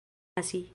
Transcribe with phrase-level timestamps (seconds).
[0.37, 0.69] pasi